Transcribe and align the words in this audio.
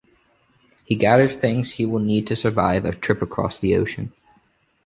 He 0.83 0.95
gathers 0.95 1.35
things 1.35 1.73
he 1.73 1.85
will 1.85 1.99
need 1.99 2.25
to 2.25 2.35
survive 2.35 2.85
a 2.85 2.91
trip 2.91 3.21
across 3.21 3.59
the 3.59 3.75
ocean. 3.75 4.11